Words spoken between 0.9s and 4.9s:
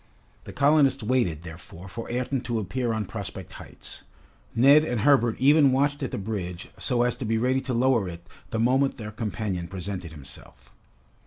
waited, therefore, for Ayrton to appear on Prospect Heights. Neb